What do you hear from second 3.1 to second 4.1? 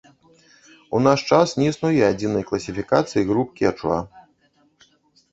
груп кечуа.